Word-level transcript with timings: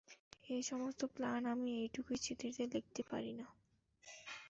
এ 0.49 0.57
সমস্ত 0.69 1.01
প্ল্যান 1.15 1.41
আমি 1.53 1.69
এইটুকু 1.81 2.11
চিঠিতে 2.23 2.63
লিখতে 2.73 3.01
পারি 3.11 3.31
না। 3.39 3.45